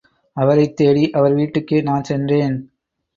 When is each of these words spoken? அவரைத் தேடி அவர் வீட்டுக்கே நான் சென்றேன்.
அவரைத் 0.37 0.75
தேடி 0.75 1.09
அவர் 1.09 1.33
வீட்டுக்கே 1.33 1.81
நான் 1.81 2.03
சென்றேன். 2.03 2.57